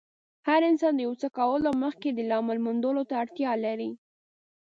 هر 0.47 0.61
انسان 0.69 0.93
د 0.95 0.99
يو 1.07 1.13
څه 1.21 1.27
کولو 1.37 1.69
مخکې 1.83 2.09
د 2.13 2.19
لامل 2.29 2.57
موندلو 2.65 3.03
ته 3.09 3.15
اړتیا 3.23 3.51
لري. 3.65 3.89